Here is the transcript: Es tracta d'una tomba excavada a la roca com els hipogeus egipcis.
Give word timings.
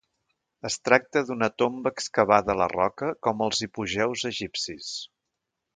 Es 0.69 0.77
tracta 0.87 1.21
d'una 1.27 1.49
tomba 1.63 1.93
excavada 1.97 2.55
a 2.55 2.59
la 2.63 2.69
roca 2.75 3.13
com 3.27 3.47
els 3.49 3.65
hipogeus 3.67 4.29
egipcis. 4.35 4.95